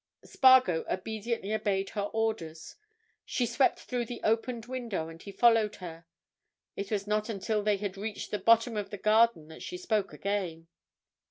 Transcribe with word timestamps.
Spargo 0.25 0.83
obediently 0.89 1.53
obeyed 1.53 1.91
her 1.91 2.05
orders; 2.11 2.75
she 3.23 3.45
swept 3.45 3.81
through 3.81 4.05
the 4.05 4.19
opened 4.23 4.65
window 4.65 5.09
and 5.09 5.21
he 5.21 5.31
followed 5.31 5.75
her. 5.75 6.05
It 6.75 6.89
was 6.89 7.05
not 7.05 7.29
until 7.29 7.61
they 7.61 7.77
had 7.77 7.97
reached 7.97 8.31
the 8.31 8.39
bottom 8.39 8.75
of 8.77 8.89
the 8.89 8.97
garden 8.97 9.47
that 9.49 9.61
she 9.61 9.77
spoke 9.77 10.11
again. 10.11 10.67